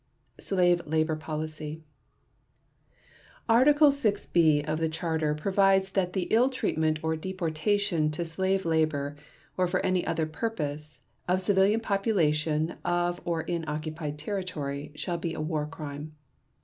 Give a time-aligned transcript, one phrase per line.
[0.39, 1.83] Slave Labor Policy
[3.47, 8.65] Article 6 (b) of the Charter provides that the "ill treatment or deportation to slave
[8.65, 9.15] labor
[9.57, 15.35] or for any other purpose, of civilian population of or in occupied territory" shall be
[15.35, 16.15] a War Crime.